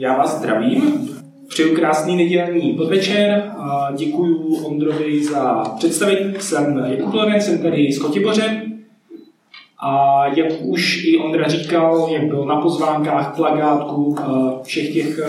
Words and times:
Já 0.00 0.16
vás 0.16 0.38
zdravím. 0.38 1.08
Přeju 1.48 1.74
krásný 1.74 2.16
nedělní 2.16 2.72
podvečer 2.72 3.52
a 3.56 3.88
děkuji 3.96 4.56
Ondrovi 4.64 5.24
za 5.24 5.64
představení. 5.78 6.34
Jsem 6.38 6.84
Jakub 6.86 7.14
Lorenz, 7.14 7.44
jsem 7.44 7.58
tady 7.58 7.92
z 7.92 7.98
Kotiboře. 7.98 8.62
A 9.78 10.22
jak 10.26 10.52
už 10.62 11.04
i 11.04 11.18
Ondra 11.18 11.48
říkal, 11.48 12.08
jak 12.10 12.24
byl 12.24 12.44
na 12.44 12.60
pozvánkách, 12.60 13.36
plagátku, 13.36 14.16
eh, 14.20 14.24
všech 14.62 14.92
těch 14.92 15.18
eh, 15.18 15.28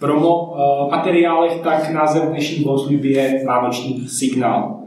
promo 0.00 0.56
eh, 0.56 0.90
materiálech, 0.90 1.60
tak 1.60 1.90
název 1.90 2.22
dnešní 2.22 2.64
bohoslužby 2.64 3.08
je 3.08 3.44
Vánoční 3.46 4.08
signál. 4.08 4.80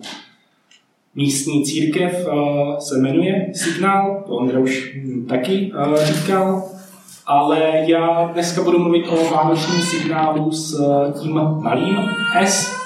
Místní 1.15 1.63
církev 1.63 2.27
se 2.79 2.97
jmenuje 2.97 3.51
Signál, 3.53 4.23
to 4.27 4.33
Ondra 4.33 4.59
už 4.59 4.97
taky 5.27 5.71
říkal 6.03 6.78
ale 7.29 7.71
já 7.85 8.29
dneska 8.33 8.63
budu 8.63 8.79
mluvit 8.79 9.07
o 9.07 9.35
vánočním 9.35 9.81
signálu 9.81 10.51
s 10.51 10.79
eh, 10.79 11.11
tím 11.19 11.33
malým 11.63 11.97
S, 12.41 12.79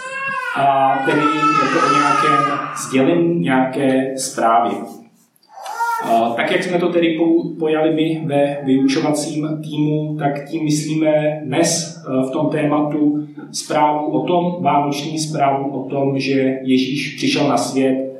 a 0.58 0.98
tedy 1.06 1.22
jako 1.64 1.88
o 1.88 1.94
nějakém 1.98 2.60
sdělení, 2.78 3.40
nějaké 3.40 4.14
zprávě. 4.18 4.72
Tak 6.36 6.52
jak 6.52 6.64
jsme 6.64 6.80
to 6.80 6.90
tedy 6.90 7.18
pojali 7.60 7.94
my 7.94 8.24
ve 8.26 8.58
vyučovacím 8.66 9.62
týmu, 9.64 10.16
tak 10.20 10.50
tím 10.50 10.64
myslíme 10.64 11.42
dnes 11.46 11.98
eh, 11.98 12.28
v 12.28 12.32
tom 12.32 12.50
tématu 12.50 13.28
zprávu 13.52 14.08
o 14.08 14.26
tom, 14.28 14.64
vánoční 14.64 15.20
zprávu 15.20 15.84
o 15.84 15.90
tom, 15.90 16.20
že 16.20 16.60
Ježíš 16.62 17.16
přišel 17.16 17.48
na 17.48 17.58
svět, 17.58 18.14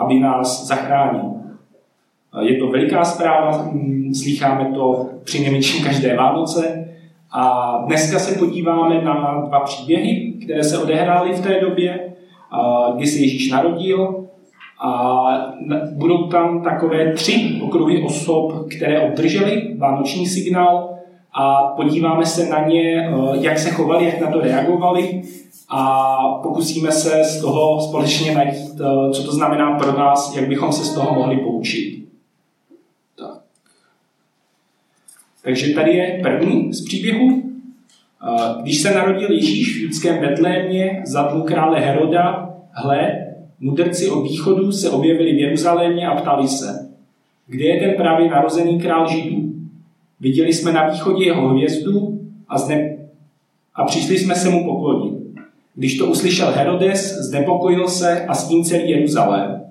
aby 0.00 0.20
nás 0.20 0.66
zachránil. 0.66 1.36
Je 2.40 2.56
to 2.56 2.66
veliká 2.66 3.04
zpráva, 3.04 3.62
hm, 3.62 4.14
slycháme 4.14 4.72
to 4.74 5.06
při 5.24 5.40
nejmenším 5.40 5.84
každé 5.84 6.16
Vánoce. 6.16 6.88
A 7.32 7.72
dneska 7.86 8.18
se 8.18 8.38
podíváme 8.38 9.04
na 9.04 9.44
dva 9.48 9.60
příběhy, 9.60 10.32
které 10.44 10.64
se 10.64 10.78
odehrály 10.78 11.32
v 11.32 11.40
té 11.40 11.60
době, 11.60 12.12
kdy 12.96 13.06
se 13.06 13.18
Ježíš 13.18 13.50
narodil. 13.50 14.26
A 14.84 15.24
budou 15.92 16.26
tam 16.26 16.62
takové 16.62 17.12
tři 17.12 17.60
okruhy 17.62 18.02
osob, 18.02 18.68
které 18.76 19.00
obdržely 19.00 19.74
vánoční 19.78 20.26
signál 20.26 20.90
a 21.34 21.62
podíváme 21.62 22.26
se 22.26 22.48
na 22.48 22.68
ně, 22.68 23.10
jak 23.40 23.58
se 23.58 23.70
chovali, 23.70 24.04
jak 24.04 24.20
na 24.20 24.30
to 24.30 24.40
reagovali 24.40 25.22
a 25.68 26.08
pokusíme 26.42 26.92
se 26.92 27.24
z 27.24 27.40
toho 27.40 27.80
společně 27.80 28.34
najít, 28.34 28.80
co 29.12 29.24
to 29.24 29.32
znamená 29.32 29.78
pro 29.78 29.98
nás, 29.98 30.36
jak 30.36 30.48
bychom 30.48 30.72
se 30.72 30.84
z 30.84 30.94
toho 30.94 31.14
mohli 31.14 31.36
poučit. 31.36 31.95
Takže 35.46 35.74
tady 35.74 35.92
je 35.94 36.20
první 36.22 36.72
z 36.72 36.84
příběhu. 36.84 37.42
Když 38.62 38.82
se 38.82 38.94
narodil 38.94 39.32
Ježíš 39.32 39.78
v 39.78 39.82
judském 39.82 40.20
Betlémě 40.20 41.02
za 41.06 41.22
dlu 41.22 41.42
krále 41.42 41.80
Heroda, 41.80 42.50
hle, 42.70 43.26
mudrci 43.60 44.10
od 44.10 44.22
východu 44.22 44.72
se 44.72 44.90
objevili 44.90 45.32
v 45.32 45.38
Jeruzalémě 45.38 46.08
a 46.08 46.14
ptali 46.14 46.48
se, 46.48 46.88
kde 47.46 47.64
je 47.64 47.80
ten 47.80 47.94
právě 47.96 48.30
narozený 48.30 48.80
král 48.80 49.08
Židů? 49.08 49.52
Viděli 50.20 50.52
jsme 50.52 50.72
na 50.72 50.88
východě 50.88 51.24
jeho 51.24 51.48
hvězdu 51.48 52.20
a, 52.48 52.58
zne... 52.58 52.96
a 53.74 53.84
přišli 53.84 54.18
jsme 54.18 54.34
se 54.34 54.50
mu 54.50 54.64
poklonit. 54.64 55.14
Když 55.74 55.98
to 55.98 56.06
uslyšel 56.06 56.52
Herodes, 56.52 57.18
znepokojil 57.18 57.88
se 57.88 58.26
a 58.26 58.34
s 58.34 58.48
tím 58.48 58.64
celý 58.64 58.90
Jeruzalém. 58.90 59.62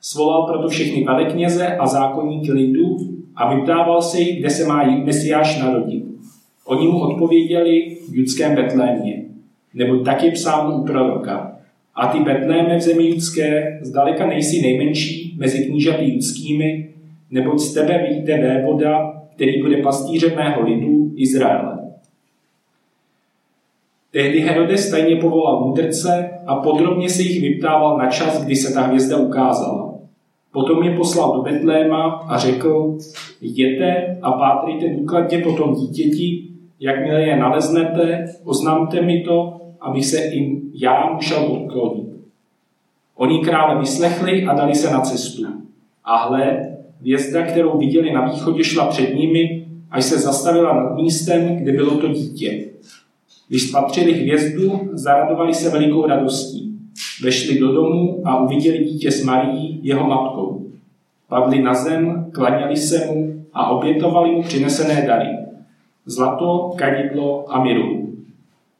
Svolal 0.00 0.46
proto 0.46 0.68
všechny 0.68 1.04
velekněze 1.04 1.66
a 1.66 1.86
zákonníky 1.86 2.52
lidu 2.52 3.17
a 3.38 3.54
vyptával 3.54 4.02
se 4.02 4.20
jí, 4.20 4.36
kde 4.36 4.50
se 4.50 4.66
má 4.66 4.84
Mesiáš 5.04 5.58
narodit. 5.58 6.04
Oni 6.64 6.88
mu 6.88 7.00
odpověděli 7.00 7.96
v 8.10 8.14
judském 8.14 8.54
Betlémě, 8.54 9.24
nebo 9.74 9.96
tak 9.96 10.22
je 10.22 10.30
psáno 10.30 10.76
u 10.76 10.84
proroka. 10.84 11.58
A 11.94 12.06
ty 12.06 12.18
Betléme 12.18 12.76
v 12.76 12.80
zemi 12.80 13.08
judské 13.08 13.78
zdaleka 13.82 14.26
nejsi 14.26 14.62
nejmenší 14.62 15.36
mezi 15.38 15.66
knížaty 15.66 16.10
judskými, 16.10 16.88
neboť 17.30 17.58
z 17.58 17.74
tebe 17.74 18.06
vyjde 18.08 18.36
vévoda, 18.36 19.22
který 19.34 19.62
bude 19.62 19.76
pastýřem 19.76 20.36
mého 20.36 20.62
lidu 20.62 21.12
Izraele. 21.16 21.78
Tehdy 24.10 24.40
Herodes 24.40 24.90
tajně 24.90 25.16
povolal 25.16 25.66
mudrce 25.66 26.30
a 26.46 26.56
podrobně 26.56 27.08
se 27.08 27.22
jich 27.22 27.40
vyptával 27.40 27.98
na 27.98 28.10
čas, 28.10 28.44
kdy 28.44 28.56
se 28.56 28.74
ta 28.74 28.82
hvězda 28.82 29.16
ukázala. 29.16 29.87
Potom 30.52 30.82
je 30.82 30.96
poslal 30.96 31.36
do 31.36 31.42
Betléma 31.42 32.04
a 32.04 32.38
řekl, 32.38 32.98
jděte 33.40 34.18
a 34.22 34.32
pátrejte 34.32 34.88
důkladně 34.88 35.38
po 35.38 35.52
tom 35.52 35.74
dítěti, 35.74 36.48
jakmile 36.80 37.22
je 37.22 37.36
naleznete, 37.36 38.26
oznámte 38.44 39.02
mi 39.02 39.20
to, 39.20 39.60
aby 39.80 40.02
se 40.02 40.24
jim 40.24 40.70
já 40.74 41.12
musel 41.12 41.44
podklonit. 41.44 42.08
Oni 43.16 43.38
krále 43.38 43.80
vyslechli 43.80 44.44
a 44.44 44.54
dali 44.54 44.74
se 44.74 44.90
na 44.90 45.00
cestu. 45.00 45.42
A 46.04 46.28
hle, 46.28 46.68
hvězda, 47.00 47.42
kterou 47.42 47.78
viděli 47.78 48.12
na 48.12 48.30
východě, 48.30 48.64
šla 48.64 48.86
před 48.86 49.14
nimi, 49.14 49.66
až 49.90 50.04
se 50.04 50.18
zastavila 50.18 50.74
nad 50.74 50.96
místem, 50.96 51.56
kde 51.56 51.72
bylo 51.72 51.98
to 51.98 52.08
dítě. 52.08 52.64
Když 53.48 53.68
spatřili 53.68 54.12
hvězdu, 54.12 54.80
zaradovali 54.92 55.54
se 55.54 55.70
velikou 55.70 56.06
radostí. 56.06 56.77
Vešli 57.22 57.58
do 57.58 57.72
domu 57.72 58.22
a 58.24 58.42
uviděli 58.42 58.84
dítě 58.84 59.10
s 59.10 59.24
Marií, 59.24 59.80
jeho 59.82 60.08
matkou. 60.08 60.66
Padli 61.28 61.62
na 61.62 61.74
zem, 61.74 62.30
klaněli 62.32 62.76
se 62.76 63.06
mu 63.06 63.44
a 63.52 63.70
obětovali 63.70 64.30
mu 64.30 64.42
přinesené 64.42 65.06
dary. 65.06 65.28
Zlato, 66.06 66.72
kadidlo 66.76 67.44
a 67.52 67.64
miru. 67.64 68.14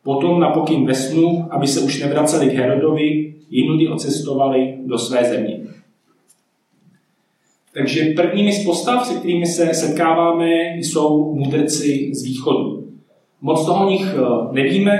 Potom 0.02 0.40
na 0.40 0.50
pokyn 0.50 0.86
ve 0.86 0.94
snu, 0.94 1.48
aby 1.50 1.66
se 1.66 1.80
už 1.80 2.02
nevraceli 2.02 2.50
k 2.50 2.54
Herodovi, 2.54 3.34
jinudy 3.50 3.88
ocestovali 3.88 4.74
do 4.86 4.98
své 4.98 5.24
země. 5.24 5.60
Takže 7.74 8.12
prvními 8.16 8.52
z 8.52 8.64
postav, 8.64 9.06
se 9.06 9.14
kterými 9.14 9.46
se 9.46 9.74
setkáváme, 9.74 10.76
jsou 10.76 11.34
mudrci 11.34 12.10
z 12.14 12.22
východu. 12.24 12.88
Moc 13.40 13.66
toho 13.66 13.86
o 13.86 13.90
nich 13.90 14.14
eh, 14.14 14.52
nevíme, 14.52 14.98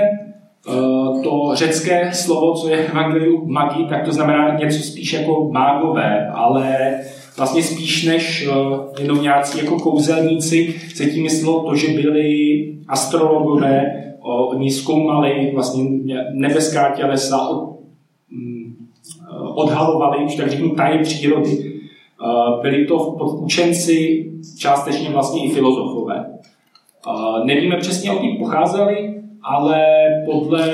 to 1.23 1.51
řecké 1.53 2.13
slovo, 2.13 2.53
co 2.53 2.69
je 2.69 2.87
evangelium 2.87 3.51
magi, 3.51 3.85
tak 3.89 4.05
to 4.05 4.11
znamená 4.11 4.57
něco 4.59 4.83
spíš 4.83 5.13
jako 5.13 5.49
mágové, 5.51 6.27
ale 6.27 6.95
vlastně 7.37 7.63
spíš 7.63 8.05
než 8.05 8.47
eh, 8.47 9.01
jenom 9.01 9.21
nějací 9.21 9.57
jako 9.57 9.79
kouzelníci 9.79 10.75
se 10.95 11.05
tím 11.05 11.23
myslelo 11.23 11.63
to, 11.63 11.75
že 11.75 11.87
byli 11.87 12.29
astrologové, 12.87 14.03
oni 14.21 14.71
zkoumali 14.71 15.51
vlastně 15.53 15.83
nebeská 16.33 16.95
tělesa, 16.95 17.49
mm, 18.31 18.75
odhalovali, 19.55 20.25
už 20.25 20.35
tak 20.35 20.51
řeknu, 20.51 20.69
taje 20.69 20.99
přírody. 20.99 21.57
Eh, 21.59 22.61
byli 22.61 22.85
to 22.85 22.97
učenci, 23.43 24.25
částečně 24.57 25.09
vlastně 25.09 25.45
i 25.45 25.49
filozofové. 25.49 26.25
Nevíme 27.45 27.77
přesně, 27.77 28.11
od 28.11 28.21
pocházeli, 28.39 29.18
ale 29.49 29.83
podle 30.25 30.65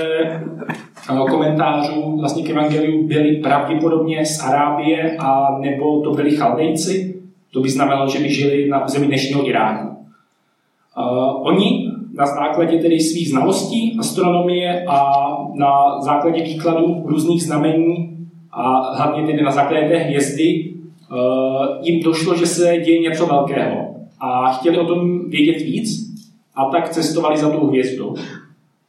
eh, 1.10 1.30
komentářů 1.30 2.18
vlastně 2.20 2.44
k 2.44 2.50
Evangeliu 2.50 3.08
byli 3.08 3.36
pravděpodobně 3.36 4.26
z 4.26 4.44
Arábie 4.44 5.18
a 5.20 5.58
nebo 5.60 6.02
to 6.02 6.12
byli 6.12 6.32
Chaldejci, 6.32 7.22
to 7.54 7.62
by 7.62 7.70
znamenalo, 7.70 8.10
že 8.10 8.20
by 8.20 8.30
žili 8.30 8.70
na 8.70 8.86
území 8.86 9.08
dnešního 9.08 9.50
Iráku. 9.50 9.88
Uh, 9.88 11.48
oni 11.48 11.92
na 12.14 12.26
základě 12.26 12.78
tedy 12.78 13.00
svých 13.00 13.30
znalostí 13.30 13.98
astronomie 14.00 14.86
a 14.88 15.12
na 15.54 16.02
základě 16.02 16.44
výkladu 16.44 17.04
různých 17.06 17.44
znamení 17.44 18.18
a 18.52 18.94
hlavně 18.96 19.26
tedy 19.28 19.44
na 19.44 19.52
základě 19.52 19.88
té 19.88 19.98
hvězdy 19.98 20.74
uh, 21.12 21.66
jim 21.82 22.04
došlo, 22.04 22.36
že 22.36 22.46
se 22.46 22.78
děje 22.78 23.00
něco 23.00 23.26
velkého. 23.26 23.96
A 24.20 24.52
chtěli 24.52 24.78
o 24.78 24.86
tom 24.86 25.30
vědět 25.30 25.62
víc 25.64 26.16
a 26.56 26.66
tak 26.66 26.90
cestovali 26.90 27.38
za 27.38 27.50
tou 27.50 27.68
hvězdou. 27.68 28.16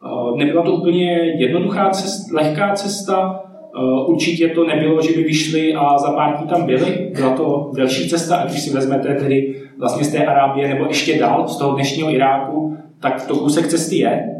Eh, 0.06 0.36
nebyla 0.36 0.62
to 0.62 0.72
úplně 0.72 1.12
jednoduchá 1.36 1.90
cesta, 1.90 2.36
lehká 2.36 2.72
cesta, 2.72 3.42
eh, 3.76 4.06
určitě 4.06 4.48
to 4.48 4.64
nebylo, 4.64 5.02
že 5.02 5.12
by 5.16 5.22
vyšli 5.22 5.74
a 5.74 5.98
za 5.98 6.10
pár 6.10 6.36
dní 6.36 6.48
tam 6.48 6.66
byli. 6.66 7.12
Byla 7.16 7.36
to 7.36 7.70
delší 7.74 8.08
cesta, 8.08 8.36
ať 8.36 8.50
už 8.50 8.60
si 8.60 8.74
vezmete 8.74 9.14
tedy 9.14 9.54
vlastně 9.78 10.04
z 10.04 10.12
té 10.12 10.26
Arábie 10.26 10.68
nebo 10.68 10.84
ještě 10.84 11.18
dál, 11.18 11.48
z 11.48 11.58
toho 11.58 11.74
dnešního 11.74 12.10
Iráku, 12.10 12.76
tak 13.00 13.26
to 13.26 13.36
kousek 13.36 13.66
cesty 13.66 13.96
je. 13.96 14.30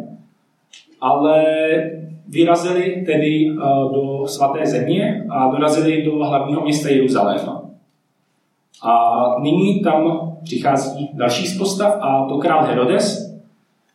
Ale 1.01 1.45
vyrazili 2.29 3.03
tedy 3.07 3.51
eh, 3.51 3.55
do 3.95 4.27
svaté 4.27 4.67
země 4.67 5.25
a 5.31 5.51
dorazili 5.51 6.03
do 6.03 6.25
hlavního 6.25 6.61
města 6.61 6.89
Jeruzaléma. 6.89 7.63
A 8.83 9.15
nyní 9.43 9.81
tam 9.81 10.33
přichází 10.45 11.11
další 11.15 11.47
z 11.47 11.59
postav 11.59 11.99
a 12.01 12.27
to 12.29 12.39
král 12.39 12.65
Herodes, 12.65 13.26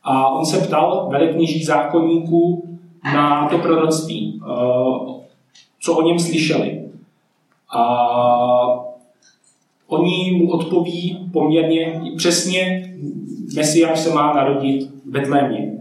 a 0.04 0.30
on 0.30 0.46
se 0.46 0.58
ptal 0.58 1.08
velekněží 1.12 1.64
zákonníků 1.64 2.68
na 3.14 3.50
to 3.50 3.58
proroctví, 3.58 4.42
eh, 4.44 5.22
co 5.82 5.94
o 5.98 6.02
něm 6.02 6.20
slyšeli. 6.20 6.82
A 7.78 7.86
oni 9.88 10.32
mu 10.32 10.52
odpoví 10.52 11.30
poměrně 11.34 12.02
přesně, 12.18 12.94
Mesiáš 13.56 14.00
se 14.00 14.14
má 14.14 14.34
narodit 14.34 14.90
v 15.06 15.12
Betlémě. 15.12 15.72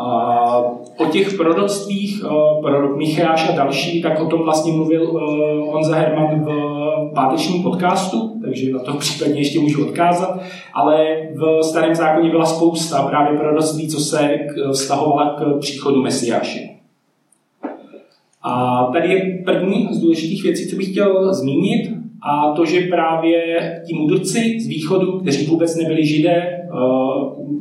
A 0.00 0.56
o 0.98 1.04
těch 1.12 1.36
proroctvích, 1.36 2.24
prorok 2.62 2.96
Micháš 2.96 3.48
a 3.48 3.56
další, 3.56 4.02
tak 4.02 4.20
o 4.20 4.26
tom 4.26 4.42
vlastně 4.42 4.72
mluvil 4.72 5.06
Honza 5.72 5.96
Herman 5.96 6.44
v 6.44 6.73
pátečním 7.14 7.62
podcastu, 7.62 8.40
takže 8.42 8.72
na 8.72 8.78
to 8.78 8.92
případně 8.98 9.40
ještě 9.40 9.60
můžu 9.60 9.86
odkázat, 9.86 10.40
ale 10.74 11.16
v 11.34 11.62
starém 11.62 11.94
zákoně 11.94 12.30
byla 12.30 12.44
spousta 12.44 13.02
právě 13.02 13.38
proroctví, 13.38 13.88
co 13.88 14.00
se 14.00 14.38
vztahovala 14.72 15.36
k 15.38 15.58
příchodu 15.58 16.02
Mesiáše. 16.02 16.60
A 18.42 18.84
tady 18.92 19.12
je 19.12 19.42
první 19.44 19.88
z 19.90 20.00
důležitých 20.00 20.42
věcí, 20.42 20.70
co 20.70 20.76
bych 20.76 20.90
chtěl 20.90 21.34
zmínit, 21.34 21.90
a 22.22 22.52
to, 22.52 22.64
že 22.64 22.80
právě 22.80 23.40
ti 23.86 23.94
mudrci 23.94 24.60
z 24.60 24.66
východu, 24.66 25.20
kteří 25.20 25.46
vůbec 25.46 25.76
nebyli 25.76 26.06
židé, 26.06 26.68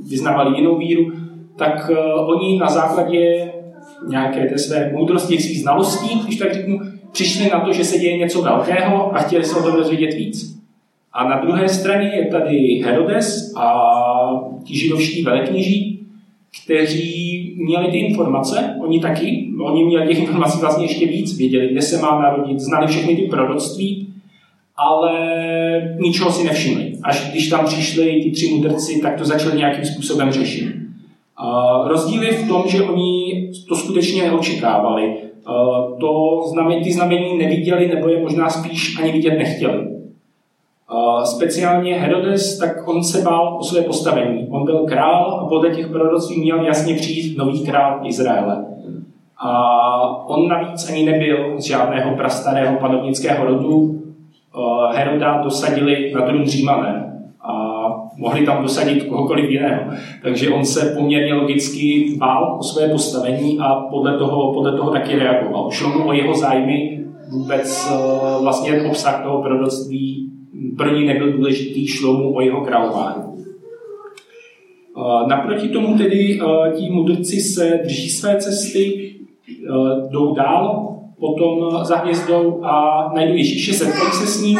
vyznávali 0.09 0.57
jinou 0.57 0.77
víru, 0.77 1.11
tak 1.57 1.91
oni 2.25 2.59
na 2.59 2.67
základě 2.67 3.51
nějaké 4.07 4.45
té 4.45 4.57
své 4.57 4.91
moudrosti, 4.93 5.39
svých 5.39 5.61
znalostí, 5.61 6.19
když 6.23 6.37
tak 6.37 6.53
řeknu, 6.53 6.79
přišli 7.13 7.49
na 7.49 7.59
to, 7.59 7.73
že 7.73 7.85
se 7.85 7.97
děje 7.97 8.17
něco 8.17 8.41
velkého 8.41 9.15
a 9.15 9.19
chtěli 9.19 9.43
se 9.43 9.59
o 9.59 9.63
tom 9.63 9.75
dozvědět 9.75 10.13
víc. 10.13 10.59
A 11.13 11.29
na 11.29 11.41
druhé 11.41 11.69
straně 11.69 12.11
je 12.15 12.27
tady 12.27 12.81
Herodes 12.85 13.53
a 13.57 13.83
ti 14.63 14.77
židovští 14.77 15.23
velekněží, 15.23 15.99
kteří 16.63 17.53
měli 17.57 17.91
ty 17.91 17.97
informace, 17.97 18.75
oni 18.83 18.99
taky, 18.99 19.47
oni 19.63 19.83
měli 19.83 20.07
těch 20.07 20.19
informací 20.19 20.59
vlastně 20.59 20.85
ještě 20.85 21.07
víc, 21.07 21.37
věděli, 21.37 21.67
kde 21.67 21.81
se 21.81 22.01
má 22.01 22.21
narodit, 22.21 22.59
znali 22.59 22.87
všechny 22.87 23.15
ty 23.15 23.21
proroctví, 23.21 24.07
ale 24.77 25.11
ničeho 25.99 26.31
si 26.31 26.43
nevšimli. 26.43 26.93
Až 27.03 27.31
když 27.31 27.49
tam 27.49 27.65
přišli 27.65 28.21
ti 28.23 28.31
tři 28.31 28.47
mudrci, 28.47 29.01
tak 29.01 29.17
to 29.17 29.25
začali 29.25 29.57
nějakým 29.57 29.85
způsobem 29.85 30.31
řešit. 30.31 30.75
Rozdíl 31.87 32.23
je 32.23 32.31
v 32.31 32.47
tom, 32.47 32.63
že 32.67 32.83
oni 32.83 33.49
to 33.69 33.75
skutečně 33.75 34.23
neočekávali. 34.23 35.13
Uh, 35.47 35.99
to 35.99 36.41
znamení, 36.47 36.83
ty 36.83 36.93
znamení 36.93 37.37
neviděli, 37.37 37.87
nebo 37.87 38.07
je 38.07 38.21
možná 38.21 38.49
spíš 38.49 38.99
ani 38.99 39.11
vidět 39.11 39.37
nechtěli. 39.37 39.87
Uh, 40.91 41.23
speciálně 41.23 41.99
Herodes, 41.99 42.57
tak 42.57 42.87
on 42.87 43.03
se 43.03 43.21
bál 43.21 43.57
o 43.59 43.63
své 43.63 43.81
postavení. 43.81 44.47
On 44.51 44.65
byl 44.65 44.85
král 44.85 45.39
a 45.41 45.45
podle 45.45 45.69
těch 45.69 45.87
proroctví 45.87 46.41
měl 46.41 46.65
jasně 46.65 46.95
přijít 46.95 47.37
nový 47.37 47.65
král 47.65 47.99
Izraele. 48.03 48.65
A 49.37 50.27
on 50.27 50.47
navíc 50.47 50.89
ani 50.89 51.05
nebyl 51.05 51.61
z 51.61 51.63
žádného 51.63 52.15
prastarého 52.15 52.77
panovnického 52.77 53.45
rodu, 53.45 54.03
Eh, 54.55 54.97
Heroda 54.97 55.41
dosadili 55.43 56.11
na 56.15 56.21
trůn 56.21 56.45
Římané 56.45 57.12
mohli 58.17 58.45
tam 58.45 58.63
dosadit 58.63 59.03
kohokoliv 59.03 59.49
jiného. 59.49 59.91
Takže 60.21 60.49
on 60.49 60.65
se 60.65 60.95
poměrně 60.97 61.33
logicky 61.33 62.15
bál 62.17 62.57
o 62.59 62.63
své 62.63 62.89
postavení 62.89 63.59
a 63.59 63.75
podle 63.75 64.17
toho, 64.17 64.53
podle 64.53 64.77
toho 64.77 64.91
taky 64.91 65.15
reagoval. 65.15 65.71
Šlo 65.71 65.89
mu 65.89 66.07
o 66.07 66.13
jeho 66.13 66.33
zájmy, 66.33 67.05
vůbec 67.31 67.91
eh, 67.91 68.41
vlastně 68.41 68.83
obsah 68.83 69.23
toho 69.23 69.41
proroctví 69.41 70.31
pro 70.77 70.95
ní 70.95 71.05
nebyl 71.05 71.31
důležitý, 71.31 71.87
šlo 71.87 72.13
mu 72.13 72.35
o 72.35 72.41
jeho 72.41 72.61
králování. 72.61 73.23
Eh, 74.97 75.27
naproti 75.27 75.69
tomu 75.69 75.97
tedy 75.97 76.39
ti 76.75 76.89
mudrci 76.89 77.41
se 77.41 77.79
drží 77.83 78.09
své 78.09 78.37
cesty, 78.37 79.09
jdou 80.11 80.35
dál, 80.35 80.89
potom 81.19 81.85
za 81.85 81.97
hvězdou 81.97 82.63
a 82.63 83.11
najdou 83.15 83.33
Ježíše, 83.33 83.73
setkají 83.73 84.11
se 84.11 84.27
s 84.27 84.43
ním 84.43 84.59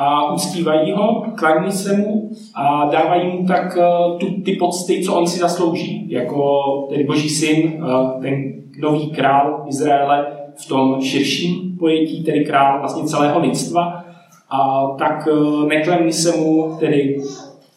a 0.00 0.32
uctívají 0.32 0.92
ho, 0.92 1.24
klaní 1.34 1.72
se 1.72 1.96
mu 1.96 2.30
a 2.54 2.84
dávají 2.92 3.28
mu 3.28 3.46
tak 3.46 3.76
uh, 3.76 4.18
tu, 4.18 4.42
ty 4.42 4.52
pocty, 4.52 5.02
co 5.04 5.14
on 5.14 5.26
si 5.26 5.38
zaslouží, 5.38 6.10
jako 6.10 6.62
tedy 6.90 7.04
boží 7.04 7.28
syn, 7.28 7.84
uh, 7.84 8.22
ten 8.22 8.34
nový 8.80 9.10
král 9.10 9.64
Izraele 9.68 10.26
v 10.64 10.68
tom 10.68 11.02
širším 11.02 11.76
pojetí, 11.78 12.24
tedy 12.24 12.44
král 12.44 12.80
vlastně 12.80 13.04
celého 13.04 13.40
lidstva. 13.40 14.04
A 14.50 14.86
tak 14.98 15.28
uh, 15.32 15.68
neklemí 15.68 16.12
se 16.12 16.36
mu 16.36 16.76
tedy 16.78 17.16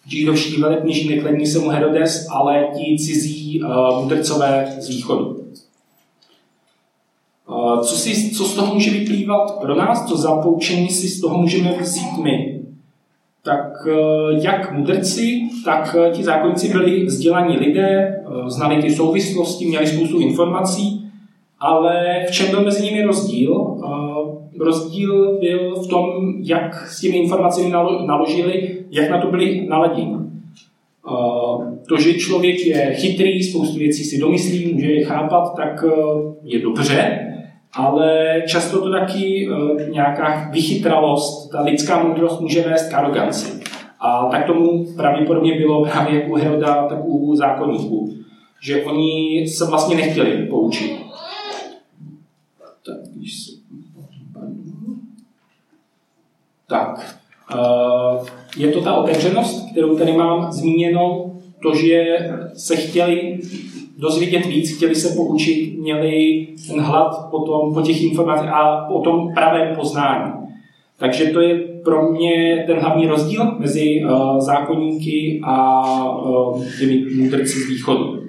židovští 0.08 0.62
velekněží, 0.62 1.16
neklemí 1.16 1.46
se 1.46 1.60
mu 1.60 1.70
Herodes, 1.70 2.28
ale 2.31 2.68
ti 2.74 2.98
cizí 2.98 3.62
mudrcové 4.00 4.68
z 4.80 4.90
východu. 4.90 5.43
Co, 7.84 7.95
si, 7.95 8.31
co 8.31 8.44
z 8.44 8.56
toho 8.56 8.74
může 8.74 8.92
vyplývat 8.92 9.60
pro 9.62 9.75
nás, 9.75 10.06
co 10.06 10.18
za 10.18 10.36
poučení 10.36 10.90
si 10.90 11.07
z 11.07 11.22
toho 11.22 11.38
můžeme 11.38 11.78
vzít 11.80 12.18
my? 12.24 12.60
Tak 13.45 13.88
eh, 13.88 13.94
jak 14.42 14.72
mudrci, 14.72 15.42
tak 15.66 15.95
eh, 16.00 16.12
ti 16.12 16.24
zákonníci 16.24 16.72
byli 16.72 17.06
vzdělaní 17.06 17.57
lidé, 17.57 17.90
eh, 17.90 18.50
znali 18.50 18.81
ty 18.81 18.92
souvislosti, 18.92 19.66
měli 19.66 19.88
spoustu 19.88 20.19
informací, 20.19 21.06
ale 21.60 22.25
v 22.30 22.31
čem 22.31 22.50
byl 22.50 22.63
mezi 22.63 22.84
nimi 22.84 23.04
rozdíl? 23.04 23.78
Rozdíl 24.60 25.38
byl 25.39 25.75
v 25.75 25.88
tom, 25.88 26.06
jak 26.44 26.88
s 26.88 27.01
těmi 27.01 27.18
informacemi 27.18 27.69
naložili, 28.06 28.78
jak 28.92 29.10
na 29.10 29.22
to 29.22 29.28
byli 29.28 29.68
naladěni. 29.69 30.16
To, 31.88 31.98
že 31.98 32.13
člověk 32.13 32.66
je 32.66 32.94
chytrý, 32.94 33.44
spoustu 33.44 33.78
věcí 33.78 34.04
si 34.04 34.19
domyslí, 34.19 34.74
může 34.74 34.92
je 34.92 35.06
chápat, 35.06 35.56
tak 35.56 35.84
je 36.44 36.60
dobře, 36.60 37.33
ale 37.75 38.42
často 38.48 38.81
to 38.81 38.92
taky 38.92 39.50
uh, 39.50 39.90
nějaká 39.90 40.50
vychytralost, 40.52 41.52
ta 41.52 41.62
lidská 41.62 42.04
moudrost 42.04 42.42
může 42.42 42.62
vést 42.62 42.90
k 42.90 42.94
aroganci. 42.94 43.64
A 44.00 44.25
tak 44.25 44.46
tomu 44.46 44.86
pravděpodobně 44.96 45.58
bylo 45.58 45.86
právě 45.86 46.25
u 46.25 46.36
Heroda, 46.36 46.88
tak 46.88 46.98
u 47.06 47.36
zákonníků. 47.36 48.14
Že 48.62 48.84
oni 48.84 49.48
se 49.48 49.66
vlastně 49.66 49.96
nechtěli 49.96 50.46
poučit. 50.46 50.92
Tak, 52.86 52.98
když 53.16 53.44
se... 53.44 53.52
tak. 56.68 57.20
Uh, 57.54 58.28
je 58.58 58.72
to 58.72 58.81
ta 58.81 58.94
otevřenost, 58.94 59.72
kterou 59.72 59.98
tady 59.98 60.12
mám 60.12 60.52
zmíněnou, 60.52 61.42
to, 61.62 61.75
že 61.75 62.18
se 62.54 62.75
chtěli 62.75 63.40
dozvědět 63.98 64.45
víc, 64.45 64.75
chtěli 64.75 64.95
se 64.95 65.16
poučit, 65.16 65.80
měli 65.80 66.48
ten 66.68 66.81
hlad 66.81 67.28
po, 67.31 67.40
tom, 67.40 67.74
po 67.74 67.81
těch 67.81 68.04
informacích 68.04 68.50
a 68.50 68.86
po 68.92 69.00
tom 69.00 69.34
pravém 69.34 69.75
poznání. 69.75 70.34
Takže 70.98 71.25
to 71.25 71.41
je 71.41 71.60
pro 71.84 72.12
mě 72.12 72.63
ten 72.68 72.79
hlavní 72.79 73.08
rozdíl 73.08 73.56
mezi 73.60 74.03
uh, 74.03 74.39
zákonníky 74.39 75.41
a 75.44 75.84
uh, 76.10 76.63
těmi 76.79 77.06
mudrci 77.15 77.60
z 77.60 77.70
východu. 77.70 78.24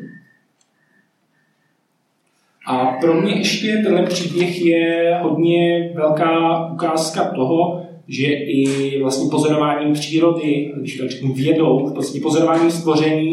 A 2.66 2.86
pro 3.00 3.20
mě 3.20 3.34
ještě 3.34 3.76
tenhle 3.84 4.02
příběh 4.02 4.64
je 4.64 5.18
hodně 5.22 5.92
velká 5.94 6.66
ukázka 6.72 7.24
toho, 7.24 7.83
že 8.08 8.26
i 8.26 9.02
vlastně 9.02 9.30
pozorováním 9.30 9.92
přírody, 9.92 10.72
když 10.80 10.96
to 10.96 11.08
řeknu 11.08 11.32
vědou, 11.32 11.90
vlastně 11.94 12.20
pozorováním 12.20 12.70
stvoření, 12.70 13.32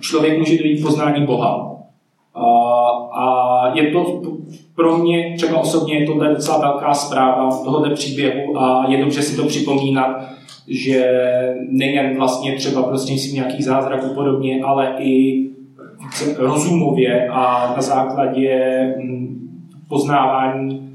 člověk 0.00 0.38
může 0.38 0.58
dojít 0.58 0.82
poznání 0.82 1.26
Boha. 1.26 1.74
A 3.12 3.72
je 3.74 3.90
to 3.90 4.22
pro 4.74 4.98
mě 4.98 5.34
třeba 5.36 5.60
osobně 5.60 5.98
je 5.98 6.06
to 6.06 6.14
docela 6.14 6.58
velká 6.58 6.94
zpráva 6.94 7.64
tohoto 7.64 7.94
příběhu 7.94 8.58
a 8.58 8.86
je 8.88 8.98
dobře 9.04 9.22
si 9.22 9.36
to 9.36 9.46
připomínat, 9.46 10.24
že 10.68 11.04
nejen 11.68 12.16
vlastně 12.16 12.52
třeba 12.52 12.82
prostřednictvím 12.82 13.34
nějakých 13.34 13.64
zázraků 13.64 14.14
podobně, 14.14 14.62
ale 14.62 14.94
i 14.98 15.44
rozumově 16.36 17.28
a 17.28 17.72
na 17.76 17.82
základě 17.82 18.80
hm, 18.98 19.48
poznávání 19.88 20.87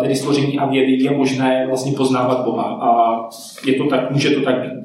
tedy 0.00 0.16
stvoření 0.16 0.58
a 0.58 0.66
vědy 0.66 0.92
je 0.92 1.10
možné 1.10 1.66
vlastně 1.66 1.92
poznávat 1.92 2.44
Boha. 2.44 2.62
A 2.64 3.20
je 3.66 3.74
to 3.74 3.84
tak, 3.84 4.10
může 4.10 4.30
to 4.30 4.40
tak 4.40 4.60
být. 4.60 4.80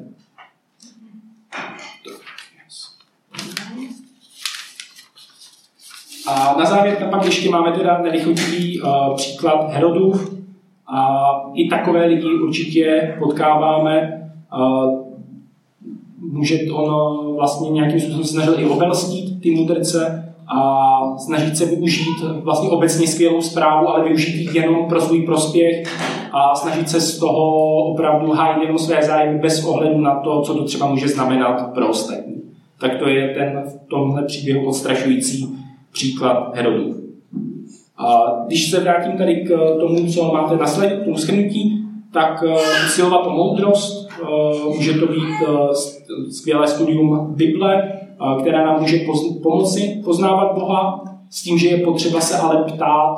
A 6.28 6.56
na 6.58 6.64
závěr 6.64 6.96
tam 6.96 7.10
pak 7.10 7.24
ještě 7.24 7.50
máme 7.50 7.72
teda 7.72 8.02
nelichotivý 8.02 8.80
uh, 8.80 9.14
příklad 9.16 9.70
Herodův. 9.70 10.36
A 10.86 11.18
i 11.54 11.68
takové 11.68 12.06
lidi 12.06 12.26
určitě 12.26 13.16
potkáváme. 13.18 14.28
Uh, 14.58 15.06
může 16.18 16.58
on 16.72 17.34
vlastně 17.36 17.70
nějakým 17.70 18.00
způsobem 18.00 18.24
snažil 18.24 18.60
i 18.60 18.66
obelstít 18.66 19.42
ty 19.42 19.50
mudrce 19.50 20.25
a 20.48 21.00
snažit 21.18 21.56
se 21.56 21.66
využít 21.66 22.22
vlastně 22.42 22.68
obecně 22.68 23.06
skvělou 23.06 23.40
zprávu, 23.40 23.88
ale 23.88 24.04
využít 24.04 24.36
ji 24.36 24.60
jenom 24.60 24.88
pro 24.88 25.00
svůj 25.00 25.22
prospěch 25.22 25.98
a 26.32 26.54
snažit 26.54 26.88
se 26.88 27.00
z 27.00 27.18
toho 27.18 27.74
opravdu 27.84 28.32
hájit 28.32 28.62
jenom 28.62 28.78
své 28.78 29.02
zájmy 29.02 29.38
bez 29.38 29.64
ohledu 29.64 30.00
na 30.00 30.20
to, 30.20 30.42
co 30.42 30.54
to 30.54 30.64
třeba 30.64 30.86
může 30.86 31.08
znamenat 31.08 31.74
pro 31.74 31.88
ostatní. 31.88 32.42
Tak 32.80 32.98
to 32.98 33.08
je 33.08 33.34
ten 33.34 33.62
v 33.66 33.88
tomhle 33.88 34.22
příběhu 34.22 34.68
odstrašující 34.68 35.48
příklad 35.92 36.50
Herodův. 36.54 36.96
A 37.98 38.22
když 38.46 38.70
se 38.70 38.80
vrátím 38.80 39.12
tady 39.12 39.34
k 39.34 39.78
tomu, 39.80 40.06
co 40.12 40.32
máte 40.32 40.56
na 40.56 40.66
slajdu, 40.66 40.96
k 40.96 41.04
tomu 41.04 41.16
schrnutí, 41.16 41.82
tak 42.12 42.44
usilovat 42.86 43.26
o 43.26 43.30
moudrost, 43.30 44.08
může 44.76 44.92
to 44.92 45.06
být 45.06 45.48
skvělé 46.30 46.68
studium 46.68 47.34
Bible, 47.34 47.92
která 48.40 48.66
nám 48.66 48.80
může 48.80 48.98
pomoci 49.42 50.02
poznávat 50.04 50.54
Boha, 50.54 51.04
s 51.30 51.42
tím, 51.42 51.58
že 51.58 51.68
je 51.68 51.76
potřeba 51.76 52.20
se 52.20 52.38
ale 52.38 52.64
ptát, 52.64 53.16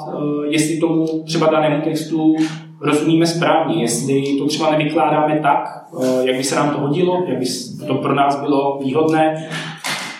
jestli 0.48 0.80
tomu 0.80 1.06
třeba 1.24 1.46
danému 1.46 1.82
textu 1.82 2.36
rozumíme 2.80 3.26
správně, 3.26 3.82
jestli 3.82 4.38
to 4.38 4.46
třeba 4.46 4.70
nevykládáme 4.70 5.40
tak, 5.42 5.86
jak 6.22 6.36
by 6.36 6.44
se 6.44 6.56
nám 6.56 6.70
to 6.70 6.80
hodilo, 6.80 7.22
jak 7.26 7.38
by 7.38 7.46
to 7.86 7.94
pro 7.94 8.14
nás 8.14 8.40
bylo 8.40 8.78
výhodné. 8.84 9.48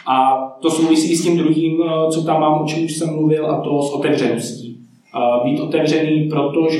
A 0.07 0.47
to 0.61 0.71
souvisí 0.71 1.17
s 1.17 1.23
tím 1.23 1.37
druhým, 1.39 1.83
co 2.11 2.23
tam 2.23 2.41
mám, 2.41 2.61
o 2.63 2.67
čem 2.67 2.85
už 2.85 2.97
jsem 2.97 3.15
mluvil, 3.15 3.51
a 3.51 3.61
to 3.61 3.83
s 3.83 3.95
otevřeností. 3.95 4.79
Být 5.45 5.61
otevřený, 5.61 6.29
protože 6.31 6.79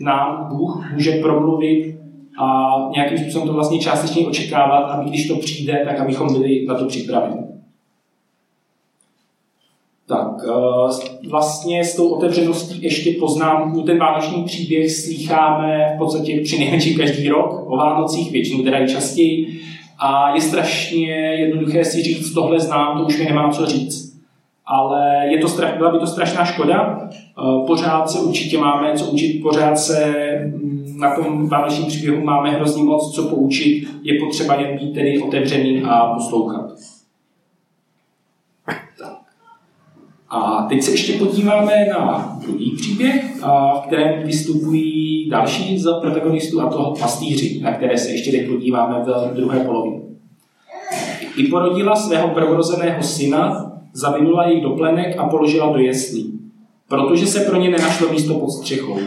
nám 0.00 0.48
Bůh 0.52 0.92
může 0.92 1.12
promluvit 1.12 1.96
a 2.38 2.76
nějakým 2.94 3.18
způsobem 3.18 3.48
to 3.48 3.54
vlastně 3.54 3.80
částečně 3.80 4.26
očekávat, 4.26 4.82
aby 4.82 5.10
když 5.10 5.28
to 5.28 5.36
přijde, 5.36 5.82
tak 5.84 6.00
abychom 6.00 6.32
byli 6.32 6.66
na 6.66 6.74
to 6.74 6.84
připraveni. 6.84 7.46
Tak, 10.08 10.28
eh, 10.48 11.28
vlastně 11.28 11.84
s 11.84 11.96
tou 11.96 12.08
otevřeností 12.08 12.82
ještě 12.82 13.12
poznámku, 13.20 13.82
ten 13.82 13.98
vánoční 13.98 14.44
příběh 14.44 14.92
slýcháme 14.92 15.92
v 15.94 15.98
podstatě 15.98 16.40
při 16.44 16.58
nejmenší 16.58 16.96
každý 16.96 17.28
rok, 17.28 17.64
o 17.66 17.76
Vánocích, 17.76 18.32
většinou 18.32 18.64
teda 18.64 18.84
i 18.84 18.88
častěji. 18.88 19.60
A 19.98 20.34
je 20.34 20.40
strašně 20.40 21.12
jednoduché 21.14 21.84
si 21.84 22.02
říct, 22.02 22.34
tohle 22.34 22.60
znám, 22.60 22.98
to 22.98 23.04
už 23.04 23.18
mi 23.18 23.24
nemám 23.24 23.52
co 23.52 23.66
říct. 23.66 24.16
Ale 24.66 25.26
je 25.26 25.38
to, 25.38 25.48
byla 25.78 25.90
by 25.90 25.98
to 25.98 26.06
strašná 26.06 26.44
škoda. 26.44 27.08
Eh, 27.10 27.66
pořád 27.66 28.10
se 28.10 28.20
určitě 28.20 28.58
máme 28.58 28.92
co 28.92 29.04
učit, 29.04 29.42
pořád 29.42 29.78
se 29.78 30.25
na 30.96 31.14
tom 31.16 31.48
vánočním 31.48 31.86
příběhu 31.86 32.24
máme 32.24 32.50
hrozně 32.50 32.82
moc 32.82 33.14
co 33.14 33.28
poučit. 33.28 33.88
Je 34.02 34.20
potřeba 34.20 34.54
jen 34.54 34.78
být 34.78 34.94
tedy 34.94 35.22
otevřený 35.22 35.82
a 35.82 36.14
poslouchat. 36.14 36.72
A 40.28 40.66
teď 40.68 40.82
se 40.82 40.90
ještě 40.90 41.12
podíváme 41.12 41.86
na 41.98 42.36
druhý 42.40 42.76
příběh, 42.76 43.36
v 43.76 43.86
kterém 43.86 44.22
vystupují 44.22 45.30
další 45.30 45.78
z 45.78 46.00
protagonistů, 46.00 46.60
a 46.60 46.68
toho 46.68 46.94
pastýři, 47.00 47.60
na 47.62 47.72
které 47.72 47.98
se 47.98 48.10
ještě 48.10 48.30
teď 48.30 48.48
podíváme 48.48 49.04
v 49.04 49.34
druhé 49.34 49.60
polovině. 49.60 50.00
I 51.36 51.48
porodila 51.48 51.96
svého 51.96 52.28
prvorozeného 52.28 53.02
syna, 53.02 53.72
zavinula 53.92 54.48
jej 54.48 54.60
do 54.60 54.70
plenek 54.70 55.16
a 55.18 55.28
položila 55.28 55.72
do 55.72 55.78
jeslí, 55.78 56.40
protože 56.88 57.26
se 57.26 57.40
pro 57.40 57.60
ně 57.60 57.70
nenašlo 57.70 58.12
místo 58.12 58.34
pod 58.34 58.50
střechou. 58.50 58.98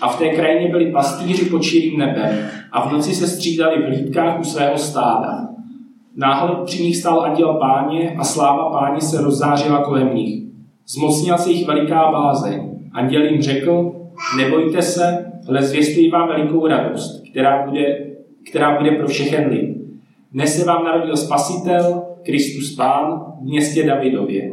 A 0.00 0.08
v 0.08 0.18
té 0.18 0.28
krajině 0.28 0.70
byli 0.70 0.92
pastýři 0.92 1.44
pod 1.44 1.62
širým 1.62 1.98
nebem 1.98 2.38
a 2.72 2.88
v 2.88 2.92
noci 2.92 3.14
se 3.14 3.26
střídali 3.26 3.82
v 3.82 3.86
hlídkách 3.86 4.40
u 4.40 4.44
svého 4.44 4.78
stáda. 4.78 5.48
Náhle 6.16 6.64
při 6.64 6.82
nich 6.82 6.96
stál 6.96 7.20
anděl 7.20 7.54
páně 7.54 8.16
a 8.18 8.24
sláva 8.24 8.70
páně 8.70 9.00
se 9.00 9.22
rozzářila 9.22 9.84
kolem 9.84 10.14
nich. 10.14 10.44
Zmocnila 10.86 11.38
se 11.38 11.50
jich 11.50 11.66
veliká 11.66 12.12
bázeň. 12.12 12.70
Anděl 12.92 13.24
jim 13.24 13.42
řekl, 13.42 13.92
nebojte 14.36 14.82
se, 14.82 15.32
ale 15.48 15.62
zvěstuji 15.62 16.10
vám 16.10 16.28
velikou 16.28 16.66
radost, 16.66 17.22
která 17.30 17.66
bude, 17.66 18.06
která 18.50 18.78
bude 18.78 18.90
pro 18.90 19.06
všechen 19.06 19.48
lid. 19.48 19.76
Dnes 20.32 20.58
se 20.58 20.64
vám 20.64 20.84
narodil 20.84 21.16
Spasitel, 21.16 22.02
Kristus 22.22 22.74
Pán, 22.76 23.34
v 23.40 23.44
městě 23.44 23.86
Davidově. 23.86 24.52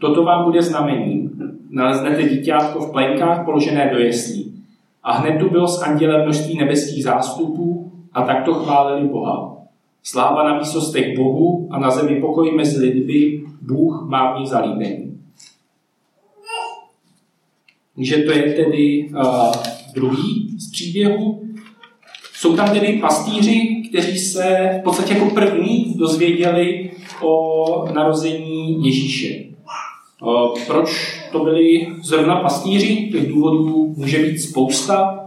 Toto 0.00 0.24
vám 0.24 0.44
bude 0.44 0.62
znamením. 0.62 1.30
Naleznete 1.72 2.22
dítětko 2.22 2.80
v 2.80 2.92
plenkách 2.92 3.44
položené 3.44 3.90
do 3.92 3.98
jeslí. 3.98 4.62
A 5.02 5.12
hned 5.12 5.38
tu 5.38 5.50
bylo 5.50 5.68
s 5.68 5.82
andělem 5.82 6.22
množství 6.22 6.58
nebeských 6.58 7.04
zástupů 7.04 7.92
a 8.12 8.22
takto 8.22 8.54
chválili 8.54 9.08
Boha. 9.08 9.56
Sláva 10.02 10.48
na 10.48 10.58
výsostech 10.58 11.16
Bohu 11.16 11.68
a 11.70 11.78
na 11.78 11.90
zemi 11.90 12.20
pokoj 12.20 12.56
mezi 12.56 12.86
lidmi, 12.86 13.42
Bůh 13.62 14.06
má 14.08 14.34
v 14.34 14.40
ní 14.40 14.46
zalíbení. 14.46 15.18
Takže 17.94 18.16
to 18.16 18.32
je 18.32 18.42
tedy 18.42 19.10
uh, 19.14 19.52
druhý 19.94 20.58
z 20.58 20.70
příběhu. 20.70 21.42
Jsou 22.34 22.56
tam 22.56 22.70
tedy 22.70 22.98
pastýři, 23.00 23.82
kteří 23.88 24.18
se 24.18 24.70
v 24.80 24.84
podstatě 24.84 25.14
jako 25.14 25.30
první 25.30 25.94
dozvěděli 25.98 26.90
o 27.22 27.84
narození 27.94 28.84
Ježíše. 28.86 29.51
Uh, 30.22 30.58
proč 30.66 31.20
to 31.32 31.44
byli 31.44 31.86
zrovna 32.02 32.36
pastýři? 32.36 33.08
Těch 33.12 33.28
důvodů 33.28 33.94
může 33.96 34.18
být 34.18 34.38
spousta. 34.38 35.18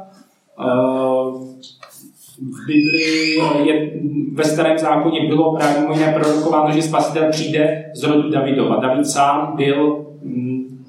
V 2.38 2.68
Biblii 2.68 3.42
je, 3.64 3.92
ve 4.34 4.44
starém 4.44 4.78
zákoně 4.78 5.28
bylo 5.28 5.56
právě 5.56 5.82
mimo 5.82 5.94
jiné 5.94 6.14
prorokováno, 6.14 6.72
že 6.72 6.82
spasitel 6.82 7.32
přijde 7.32 7.92
z 7.96 8.04
rodu 8.04 8.30
Davidova. 8.30 8.76
David 8.76 9.08
sám 9.08 9.54
byl 9.56 10.06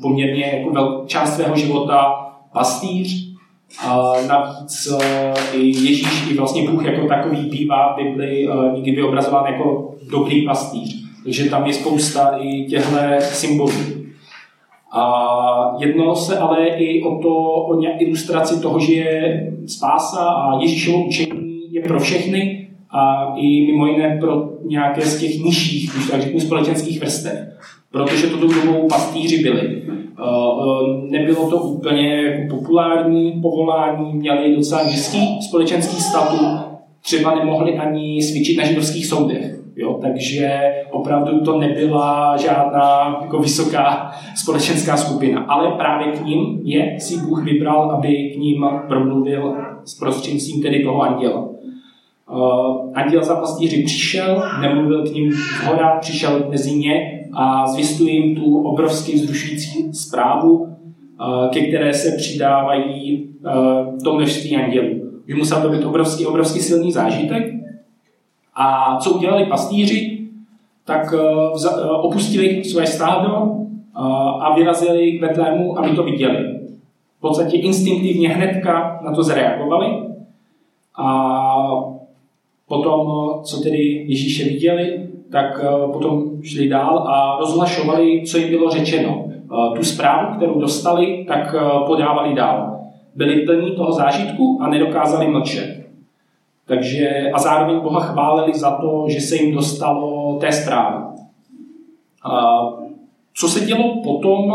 poměrně 0.03 0.45
jako 0.59 0.71
velkou 0.71 1.07
část 1.07 1.35
svého 1.35 1.57
života 1.57 2.15
pastýř. 2.53 3.27
A 3.87 4.13
navíc 4.29 4.89
eh, 5.03 5.35
i 5.53 5.67
Ježíš, 5.67 6.31
i 6.31 6.35
vlastně 6.35 6.71
Bůh 6.71 6.85
jako 6.85 7.07
takový 7.07 7.51
bývá 7.51 7.93
v 7.93 7.97
Bibli 7.97 8.49
eh, 8.49 8.73
někdy 8.73 8.91
vyobrazován 8.91 9.53
jako 9.53 9.95
dobrý 10.11 10.47
pastýř. 10.47 11.07
Takže 11.23 11.51
tam 11.51 11.67
je 11.67 11.73
spousta 11.73 12.39
i 12.39 12.65
těchto 12.65 12.97
symbolů. 13.21 13.96
A 14.97 15.75
jednalo 15.79 16.17
se 16.17 16.39
ale 16.39 16.67
i 16.67 17.03
o 17.03 17.19
to, 17.19 17.37
o 17.39 17.81
ilustraci 17.99 18.61
toho, 18.61 18.81
že 18.81 18.93
je 18.93 19.53
spása 19.67 20.25
a 20.25 20.59
Ježíšovo 20.61 21.05
učení 21.05 21.73
je 21.73 21.83
pro 21.83 22.01
všechny 22.01 22.69
a 22.91 23.35
i 23.37 23.67
mimo 23.67 23.87
jiné 23.87 24.19
pro 24.21 24.49
nějaké 24.65 25.01
z 25.01 25.21
těch 25.21 25.45
nižších, 25.45 25.93
když 25.95 26.11
tak 26.11 26.23
řeknu, 26.23 26.41
společenských 26.41 27.01
vrstev. 27.01 27.39
Protože 27.91 28.27
to 28.27 28.37
dobou 28.37 28.89
pastýři 28.89 29.43
byli. 29.43 29.83
Eh, 29.89 30.23
eh, 30.23 31.11
nebylo 31.11 31.51
to 31.51 31.57
úplně 31.57 32.33
populární 32.51 33.33
povolání, 33.43 34.13
měli 34.13 34.57
docela 34.57 34.83
nízký 34.83 35.43
společenský 35.49 35.97
statut, 35.97 36.49
třeba 37.03 37.35
nemohli 37.35 37.75
ani 37.75 38.23
svědčit 38.23 38.59
na 38.59 38.65
židovských 38.65 39.07
soudech. 39.07 39.66
Jo, 39.79 39.99
takže 40.03 40.61
opravdu 40.91 41.41
to 41.41 41.59
nebyla 41.59 42.37
žádná 42.37 43.19
jako 43.23 43.39
vysoká 43.39 44.11
společenská 44.37 44.97
skupina. 44.97 45.41
Ale 45.41 45.71
právě 45.71 46.13
k 46.13 46.25
ním 46.25 46.61
je 46.63 46.97
si 47.01 47.21
Bůh 47.21 47.45
vybral, 47.45 47.91
aby 47.91 48.31
k 48.35 48.37
ním 48.37 48.67
promluvil 48.89 49.57
s 49.85 49.99
prostřednictvím 49.99 50.63
tedy 50.63 50.85
toho 50.85 51.03
anděla. 51.03 51.49
Uh, 52.31 52.91
anděl 52.95 53.25
za 53.25 53.37
pastýři 53.37 53.83
přišel, 53.83 54.43
nemluvil 54.61 55.07
k 55.07 55.15
ním 55.15 55.33
z 55.33 55.65
hora, 55.65 55.99
přišel 56.01 56.47
mezi 56.51 56.77
ně 56.77 57.23
a 57.33 57.67
zvěstuje 57.67 58.13
jim 58.13 58.37
tu 58.37 58.63
obrovský 58.63 59.13
vzrušující 59.13 59.93
zprávu, 59.93 60.53
uh, 60.53 60.69
ke 61.53 61.61
které 61.61 61.95
se 61.95 62.17
přidávají 62.17 63.25
uh, 63.25 63.99
to 64.05 64.15
množství 64.15 64.57
andělů. 64.57 64.89
Že 65.29 65.35
musel 65.35 65.63
to 65.63 65.69
být 65.69 65.85
obrovský, 65.85 66.27
obrovský 66.27 66.61
silný 66.61 66.93
zážitek. 66.93 67.56
A 68.57 68.97
co 69.01 69.11
udělali 69.11 69.47
pastýři? 69.47 70.29
Tak 70.85 71.15
opustili 72.03 72.65
své 72.65 72.87
stádo 72.87 73.53
a 74.41 74.55
vyrazili 74.55 75.13
k 75.13 75.21
Betlému, 75.21 75.79
aby 75.79 75.97
to 75.97 76.03
viděli. 76.03 76.61
V 77.19 77.21
podstatě 77.21 77.57
instinktivně 77.57 78.29
hnedka 78.29 79.01
na 79.05 79.15
to 79.15 79.23
zareagovali 79.23 79.87
a 80.99 81.97
Potom, 82.69 83.31
co 83.43 83.61
tedy 83.61 84.05
Ježíše 84.09 84.45
viděli, 84.45 85.09
tak 85.31 85.61
eh, 85.63 85.93
potom 85.93 86.25
šli 86.43 86.69
dál 86.69 86.99
a 86.99 87.37
rozhlašovali, 87.41 88.23
co 88.27 88.39
jim 88.39 88.49
bylo 88.49 88.71
řečeno. 88.71 89.25
Eh, 89.29 89.77
tu 89.77 89.85
zprávu, 89.85 90.37
kterou 90.37 90.61
dostali, 90.61 91.25
tak 91.29 91.55
eh, 91.59 91.87
podávali 91.87 92.35
dál. 92.35 92.81
Byli 93.15 93.47
plní 93.47 93.71
toho 93.71 93.93
zážitku 93.93 94.59
a 94.63 94.69
nedokázali 94.69 95.29
mlčet. 95.29 95.86
Takže, 96.69 97.31
a 97.35 97.39
zároveň 97.39 97.81
Boha 97.81 98.01
chválili 98.01 98.59
za 98.59 98.71
to, 98.71 99.05
že 99.09 99.21
se 99.21 99.37
jim 99.37 99.55
dostalo 99.55 100.39
té 100.41 100.53
zprávy. 100.53 101.05
Co 103.35 103.49
se 103.49 103.67
dělo 103.67 104.03
potom, 104.05 104.55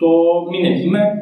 to 0.00 0.44
my 0.50 0.62
nevíme. 0.62 1.20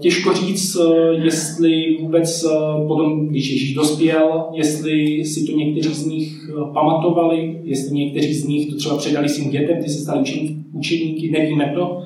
Těžko 0.00 0.32
říct, 0.32 0.76
jestli 1.10 1.98
vůbec 2.00 2.46
potom, 2.88 3.28
když 3.28 3.50
Ježíš 3.50 3.74
dospěl, 3.74 4.44
jestli 4.52 5.24
si 5.24 5.46
to 5.46 5.52
někteří 5.52 5.94
z 5.94 6.06
nich 6.06 6.50
pamatovali, 6.74 7.60
jestli 7.64 7.96
někteří 7.96 8.34
z 8.34 8.48
nich 8.48 8.70
to 8.70 8.76
třeba 8.76 8.96
předali 8.96 9.28
svým 9.28 9.50
dětem, 9.50 9.82
ty 9.82 9.88
se 9.88 10.02
stali 10.02 10.24
učeníky, 10.72 11.30
nevíme 11.30 11.72
to, 11.74 12.02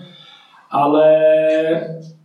ale 0.70 1.22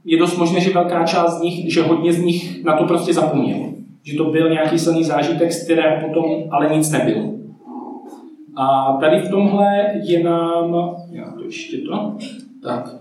je 0.06 0.18
dost 0.18 0.38
možné, 0.38 0.60
že 0.60 0.74
velká 0.74 1.06
část 1.06 1.38
z 1.38 1.42
nich, 1.42 1.74
že 1.74 1.82
hodně 1.82 2.14
z 2.14 2.22
nich 2.22 2.64
na 2.64 2.78
to 2.78 2.84
prostě 2.84 3.14
zapomnělo. 3.14 3.75
Že 4.06 4.18
to 4.18 4.24
byl 4.24 4.50
nějaký 4.50 4.80
silný 4.80 5.04
zážitek, 5.04 5.52
z 5.52 5.64
kterého 5.64 6.08
potom 6.08 6.26
ale 6.52 6.76
nic 6.76 6.92
nebylo. 6.92 7.24
A 8.56 8.98
tady 9.00 9.20
v 9.20 9.30
tomhle 9.30 9.86
je 10.04 10.24
nám, 10.24 10.96
já 11.12 11.32
to 11.32 11.44
ještě 11.44 11.78
to, 11.78 12.18
tak, 12.64 12.96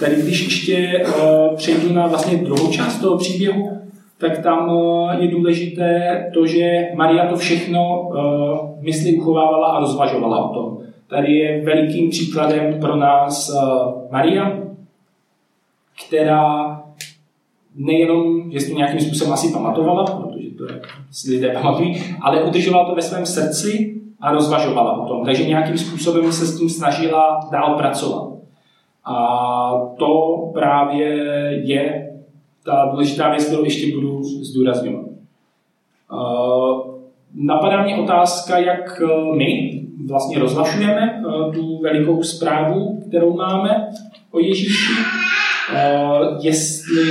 Tady 0.00 0.16
když 0.22 0.44
ještě 0.44 1.04
uh, 1.06 1.56
přejdu 1.56 1.92
na 1.92 2.06
vlastně 2.06 2.36
druhou 2.36 2.70
část 2.70 3.00
toho 3.00 3.18
příběhu, 3.18 3.80
tak 4.18 4.38
tam 4.38 4.70
je 5.18 5.28
důležité 5.28 6.24
to, 6.34 6.46
že 6.46 6.88
Maria 6.94 7.26
to 7.26 7.36
všechno 7.36 8.10
mysli 8.80 9.16
uchovávala 9.16 9.68
a 9.68 9.80
rozvažovala 9.80 10.50
o 10.50 10.54
tom. 10.54 10.78
Tady 11.08 11.32
je 11.32 11.62
velikým 11.64 12.10
příkladem 12.10 12.80
pro 12.80 12.96
nás 12.96 13.56
Maria, 14.10 14.58
která 16.06 16.82
nejenom, 17.74 18.52
že 18.52 18.66
to 18.66 18.76
nějakým 18.76 19.00
způsobem 19.00 19.32
asi 19.32 19.52
pamatovala, 19.52 20.04
protože 20.04 20.50
to 20.50 20.64
si 21.10 21.30
lidé 21.30 21.48
pamatují, 21.48 22.04
ale 22.20 22.42
udržovala 22.42 22.88
to 22.88 22.94
ve 22.94 23.02
svém 23.02 23.26
srdci 23.26 24.00
a 24.20 24.32
rozvažovala 24.32 25.02
o 25.02 25.08
tom. 25.08 25.24
Takže 25.24 25.48
nějakým 25.48 25.78
způsobem 25.78 26.32
se 26.32 26.46
s 26.46 26.58
tím 26.58 26.68
snažila 26.68 27.48
dál 27.52 27.74
pracovat. 27.76 28.32
A 29.04 29.16
to 29.98 30.36
právě 30.54 31.08
je 31.64 32.10
ta 32.64 32.88
důležitá 32.90 33.30
věc, 33.30 33.44
kterou 33.44 33.64
ještě 33.64 33.94
budu 33.94 34.22
zdůrazňovat. 34.22 35.06
Napadá 37.34 37.82
mě 37.82 37.96
otázka, 37.96 38.58
jak 38.58 39.02
my 39.36 39.80
vlastně 40.08 40.38
rozvažujeme 40.38 41.22
tu 41.54 41.82
velikou 41.82 42.22
zprávu, 42.22 43.02
kterou 43.08 43.36
máme 43.36 43.88
o 44.30 44.38
Ježíši 44.38 44.92
Uh, 45.72 46.38
jestli, 46.40 47.04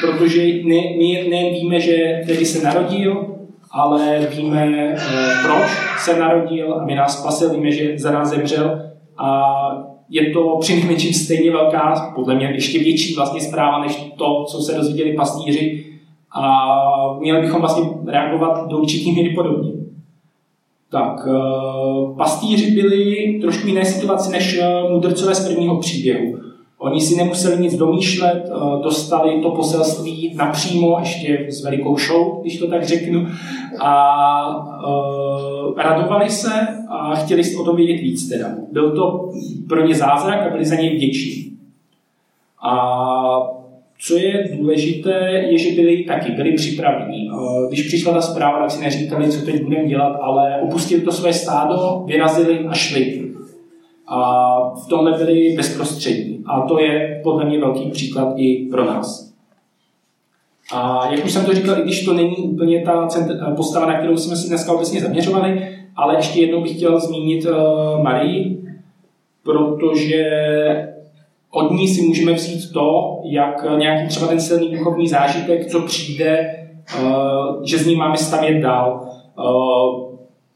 protože 0.00 0.42
ne, 0.42 0.82
my 0.98 1.26
nevíme, 1.30 1.80
že 1.80 2.22
tedy 2.26 2.44
se 2.44 2.64
narodil, 2.64 3.26
ale 3.70 4.28
víme, 4.36 4.92
uh, 4.92 5.46
proč 5.46 5.70
se 5.98 6.20
narodil, 6.20 6.74
aby 6.74 6.94
nás 6.94 7.20
spasil, 7.20 7.50
víme, 7.50 7.70
že 7.70 7.98
za 7.98 8.10
nás 8.10 8.28
zemřel 8.28 8.82
a 9.18 9.50
je 10.08 10.30
to 10.30 10.56
přinejmenším 10.60 11.12
stejně 11.12 11.50
velká, 11.50 12.12
podle 12.14 12.34
mě 12.34 12.46
ještě 12.46 12.78
větší 12.78 13.14
vlastně 13.14 13.40
zpráva, 13.40 13.80
než 13.80 14.12
to, 14.16 14.44
co 14.44 14.58
se 14.58 14.74
dozvěděli 14.74 15.12
pastýři 15.12 15.84
a 16.32 16.52
měli 17.20 17.40
bychom 17.40 17.60
vlastně 17.60 17.84
reagovat 18.06 18.68
do 18.68 18.78
určitý 18.78 19.12
míry 19.12 19.34
podobně. 19.34 19.72
Tak, 20.90 21.26
uh, 21.26 22.16
pastýři 22.16 22.70
byli 22.70 23.38
trošku 23.40 23.66
jiné 23.66 23.84
situaci 23.84 24.32
než 24.32 24.60
mudrcové 24.90 25.34
z 25.34 25.48
prvního 25.48 25.78
příběhu. 25.80 26.44
Oni 26.84 27.00
si 27.00 27.16
nemuseli 27.16 27.62
nic 27.62 27.76
domýšlet, 27.76 28.44
eh, 28.46 28.82
dostali 28.82 29.42
to 29.42 29.50
poselství 29.50 30.34
napřímo, 30.36 30.96
ještě 31.00 31.46
s 31.48 31.64
velikou 31.64 31.96
show, 31.98 32.40
když 32.42 32.58
to 32.58 32.66
tak 32.66 32.84
řeknu, 32.84 33.26
a 33.80 34.56
uh, 34.86 35.78
radovali 35.78 36.30
se 36.30 36.52
a 36.88 37.14
chtěli 37.14 37.42
o 37.60 37.64
tom 37.64 37.76
vědět 37.76 38.02
víc 38.02 38.28
teda. 38.28 38.48
Byl 38.72 38.90
to 38.90 39.30
pro 39.68 39.86
ně 39.86 39.94
zázrak 39.94 40.46
a 40.46 40.50
byli 40.50 40.64
za 40.64 40.74
něj 40.74 40.96
vděční. 40.96 41.52
A 42.62 42.74
co 43.98 44.16
je 44.16 44.48
důležité, 44.58 45.30
je, 45.50 45.58
že 45.58 45.74
byli 45.74 46.04
taky, 46.04 46.32
byli 46.32 46.52
připraveni. 46.52 47.28
Eh, 47.32 47.68
když 47.68 47.86
přišla 47.86 48.12
ta 48.12 48.20
zpráva, 48.20 48.58
tak 48.58 48.70
si 48.70 48.84
neříkali, 48.84 49.28
co 49.28 49.44
teď 49.44 49.62
budeme 49.62 49.88
dělat, 49.88 50.18
ale 50.22 50.60
opustili 50.62 51.02
to 51.02 51.12
své 51.12 51.32
stádo, 51.32 52.04
vyrazili 52.06 52.58
a 52.58 52.74
šli. 52.74 53.23
A 54.14 54.74
v 54.84 54.88
tomhle 54.88 55.18
byli 55.18 55.54
bezprostřední. 55.56 56.42
A 56.46 56.60
to 56.60 56.78
je 56.78 57.20
podle 57.22 57.44
mě 57.44 57.60
velký 57.60 57.90
příklad 57.90 58.32
i 58.36 58.68
pro 58.70 58.84
nás. 58.84 59.34
A 60.72 61.08
jak 61.10 61.24
už 61.24 61.32
jsem 61.32 61.44
to 61.44 61.54
říkal, 61.54 61.78
i 61.78 61.82
když 61.82 62.04
to 62.04 62.12
není 62.12 62.36
úplně 62.36 62.82
ta 62.82 63.08
postava, 63.56 63.86
na 63.86 63.98
kterou 63.98 64.16
jsme 64.16 64.36
si 64.36 64.48
dneska 64.48 64.72
obecně 64.72 65.00
zaměřovali, 65.00 65.68
ale 65.96 66.16
ještě 66.16 66.40
jednou 66.40 66.62
bych 66.62 66.76
chtěl 66.76 67.00
zmínit 67.00 67.44
uh, 67.44 68.02
Marii, 68.02 68.64
protože 69.42 70.24
od 71.50 71.70
ní 71.70 71.88
si 71.88 72.02
můžeme 72.02 72.32
vzít 72.32 72.72
to, 72.72 73.20
jak 73.24 73.66
nějaký 73.78 74.08
třeba 74.08 74.26
ten 74.26 74.40
silný 74.40 74.70
duchovní 74.76 75.08
zážitek, 75.08 75.70
co 75.70 75.80
přijde, 75.80 76.56
uh, 77.02 77.62
že 77.64 77.78
z 77.78 77.86
ní 77.86 77.96
máme 77.96 78.16
stavět 78.16 78.60
dál. 78.60 79.08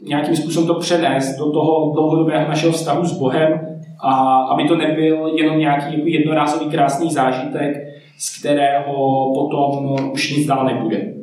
Nějakým 0.01 0.37
způsobem 0.37 0.67
to 0.67 0.75
přenést 0.75 1.39
do 1.39 1.53
toho 1.53 1.93
dlouhodobého 1.95 2.49
našeho 2.49 2.73
vztahu 2.73 3.05
s 3.05 3.13
Bohem 3.13 3.61
a 4.01 4.13
aby 4.37 4.69
to 4.69 4.77
nebyl 4.77 5.33
jenom 5.37 5.59
nějaký 5.59 5.95
jako 5.95 6.09
jednorázový 6.09 6.71
krásný 6.71 7.13
zážitek, 7.13 7.77
z 8.19 8.41
kterého 8.41 9.33
potom 9.35 9.97
už 10.13 10.37
nic 10.37 10.47
dál 10.47 10.65
nebude. 10.65 11.19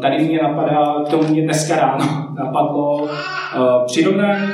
Tady 0.00 0.24
mě 0.24 0.38
napadá, 0.42 1.04
tomu 1.10 1.28
mě 1.28 1.42
dneska 1.42 1.76
ráno 1.76 2.04
napadlo 2.38 2.96
uh, 3.02 3.08
přirovnání. 3.86 4.48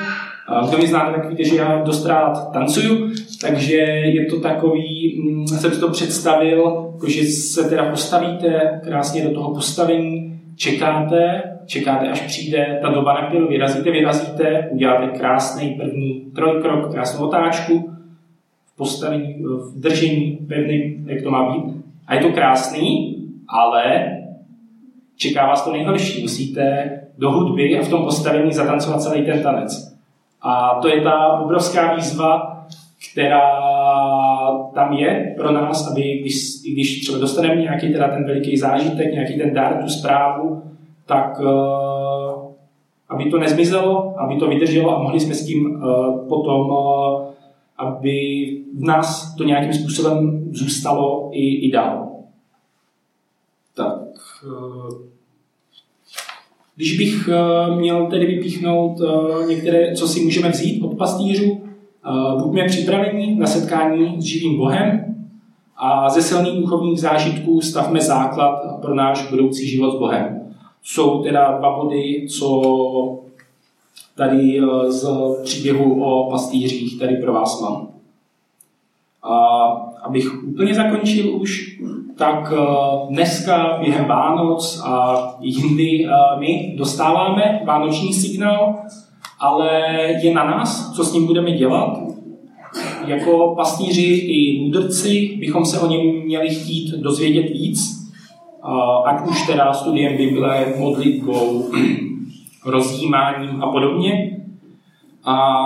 Uh, 0.62 0.68
kdo 0.68 0.79
mě 0.79 0.87
znáte, 0.87 1.12
tak 1.12 1.31
víte, 1.31 1.44
že 1.44 1.57
já 1.57 1.83
dost 1.83 2.07
rád 2.07 2.53
tancuju, 2.53 3.11
takže 3.40 3.77
je 3.77 4.27
to 4.27 4.40
takový, 4.40 5.20
hm, 5.22 5.46
jsem 5.46 5.72
si 5.72 5.81
to 5.81 5.90
představil, 5.90 6.90
jako 6.94 7.09
že 7.09 7.25
se 7.27 7.68
teda 7.68 7.90
postavíte 7.90 8.81
krásně 8.85 9.25
do 9.25 9.35
toho 9.35 9.55
postavení, 9.55 10.36
čekáte, 10.56 11.42
čekáte, 11.66 12.08
až 12.08 12.20
přijde 12.20 12.78
ta 12.82 12.90
doba, 12.90 13.14
na 13.14 13.28
kterou 13.28 13.48
vyrazíte, 13.48 13.90
vyrazíte, 13.90 14.68
uděláte 14.70 15.18
krásný 15.18 15.70
první 15.70 16.26
trojkrok, 16.34 16.92
krásnou 16.92 17.26
otáčku, 17.26 17.92
v 18.66 18.76
postavení, 18.76 19.34
v 19.42 19.80
držení 19.80 20.38
pevným, 20.48 21.08
jak 21.08 21.22
to 21.22 21.30
má 21.30 21.52
být. 21.52 21.84
A 22.06 22.14
je 22.14 22.20
to 22.20 22.32
krásný, 22.32 23.16
ale 23.48 24.12
čeká 25.16 25.46
vás 25.46 25.64
to 25.64 25.72
nejhorší. 25.72 26.22
Musíte 26.22 26.90
do 27.18 27.30
hudby 27.30 27.78
a 27.78 27.82
v 27.82 27.88
tom 27.88 28.04
postavení 28.04 28.52
zatancovat 28.52 29.02
celý 29.02 29.24
ten 29.24 29.42
tanec. 29.42 29.96
A 30.42 30.78
to 30.82 30.88
je 30.88 31.00
ta 31.00 31.26
obrovská 31.26 31.94
výzva, 31.94 32.66
která 33.12 33.42
tam 34.74 34.92
je 34.92 35.34
pro 35.36 35.52
nás, 35.52 35.90
aby 35.90 36.18
když, 36.20 36.34
když 36.72 37.00
třeba 37.00 37.18
dostaneme 37.18 37.62
nějaký 37.62 37.92
teda 37.92 38.08
ten 38.08 38.24
veliký 38.24 38.56
zážitek, 38.56 39.12
nějaký 39.12 39.38
ten 39.38 39.54
dar, 39.54 39.82
tu 39.82 39.88
zprávu, 39.88 40.62
tak 41.06 41.40
uh, 41.40 42.52
aby 43.08 43.30
to 43.30 43.38
nezmizelo, 43.38 44.14
aby 44.20 44.36
to 44.36 44.48
vydrželo 44.48 44.96
a 44.96 45.02
mohli 45.02 45.20
jsme 45.20 45.34
s 45.34 45.46
tím 45.46 45.66
uh, 45.66 46.28
potom, 46.28 46.70
uh, 46.70 47.24
aby 47.78 48.46
v 48.78 48.84
nás 48.84 49.34
to 49.34 49.44
nějakým 49.44 49.72
způsobem 49.72 50.44
zůstalo 50.52 51.30
i, 51.32 51.54
i 51.54 51.70
dál. 51.72 52.08
Tak, 53.74 54.00
když 56.76 56.98
bych 56.98 57.28
měl 57.74 58.06
tedy 58.06 58.26
vypíchnout 58.26 59.00
některé, 59.48 59.94
co 59.94 60.08
si 60.08 60.20
můžeme 60.20 60.48
vzít 60.48 60.82
od 60.82 60.98
pastýřů, 60.98 61.65
buďme 62.42 62.64
připraveni 62.64 63.34
na 63.34 63.46
setkání 63.46 64.22
s 64.22 64.24
živým 64.24 64.56
Bohem 64.56 65.14
a 65.76 66.10
ze 66.10 66.22
silných 66.22 66.60
duchovních 66.60 67.00
zážitků 67.00 67.60
stavme 67.60 68.00
základ 68.00 68.80
pro 68.80 68.94
náš 68.94 69.30
budoucí 69.30 69.68
život 69.68 69.96
s 69.96 69.98
Bohem 69.98 70.46
jsou 70.86 71.22
teda 71.22 71.58
dva 71.58 71.76
body, 71.76 72.26
co 72.28 72.62
tady 74.14 74.60
eh, 74.60 74.92
z 74.92 75.08
příběhu 75.44 76.04
o 76.04 76.30
pastýřích 76.30 76.98
tady 76.98 77.16
pro 77.16 77.32
vás 77.32 77.60
mám. 77.60 77.88
A 79.22 79.36
abych 80.02 80.44
úplně 80.44 80.74
zakončil 80.74 81.36
už, 81.36 81.80
tak 82.16 82.52
eh, 82.52 82.66
dneska 83.08 83.78
během 83.80 84.04
Vánoc 84.04 84.82
a 84.84 85.16
jindy 85.40 86.06
eh, 86.06 86.38
my 86.38 86.74
dostáváme 86.78 87.62
vánoční 87.64 88.14
signál, 88.14 88.74
ale 89.38 89.70
je 90.22 90.35
na 90.35 90.44
nás, 90.44 90.92
co 90.92 91.05
s 91.05 91.12
ním 91.12 91.27
budeme 91.27 91.53
dělat. 91.53 91.99
Jako 93.07 93.55
pastýři 93.57 94.03
i 94.03 94.61
mudrci 94.61 95.37
bychom 95.40 95.64
se 95.64 95.81
o 95.81 95.87
něm 95.87 96.25
měli 96.25 96.51
chtít 96.51 96.90
dozvědět 96.90 97.51
víc, 97.51 98.07
ať 99.05 99.29
už 99.29 99.46
teda 99.46 99.72
studiem 99.72 100.16
Bible, 100.16 100.66
modlitbou, 100.79 101.70
rozjímáním 102.66 103.62
a 103.62 103.72
podobně. 103.72 104.37
A 105.25 105.57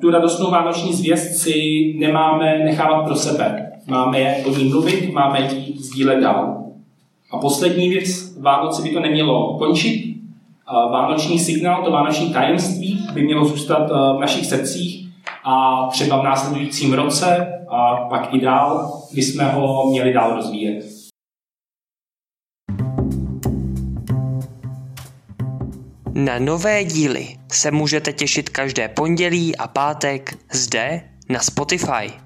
tu 0.00 0.10
radostnou 0.10 0.50
vánoční 0.50 0.92
zvěst 0.92 1.36
si 1.36 1.54
nemáme 1.98 2.58
nechávat 2.58 3.04
pro 3.04 3.14
sebe. 3.14 3.72
Máme 3.86 4.36
o 4.36 4.50
ní 4.50 4.64
mluvit, 4.64 5.12
máme 5.12 5.40
ji 5.40 5.74
sdílet 5.78 6.20
dál. 6.20 6.64
A 7.32 7.38
poslední 7.38 7.88
věc, 7.88 8.38
Vánoce 8.40 8.82
by 8.82 8.90
to 8.90 9.00
nemělo 9.00 9.58
končit. 9.58 10.15
Vánoční 10.72 11.38
signál, 11.38 11.84
to 11.84 11.90
vánoční 11.90 12.32
tajemství 12.32 13.06
by 13.12 13.22
mělo 13.22 13.44
zůstat 13.44 13.88
v 14.16 14.20
našich 14.20 14.46
srdcích 14.46 15.08
a 15.44 15.86
třeba 15.90 16.20
v 16.20 16.24
následujícím 16.24 16.92
roce 16.92 17.52
a 17.68 17.96
pak 17.96 18.34
i 18.34 18.40
dál 18.40 18.92
bychom 19.14 19.44
ho 19.44 19.90
měli 19.90 20.12
dál 20.12 20.36
rozvíjet. 20.36 20.84
Na 26.14 26.38
nové 26.38 26.84
díly 26.84 27.28
se 27.52 27.70
můžete 27.70 28.12
těšit 28.12 28.48
každé 28.48 28.88
pondělí 28.88 29.56
a 29.56 29.68
pátek 29.68 30.38
zde 30.52 31.10
na 31.28 31.40
Spotify. 31.40 32.25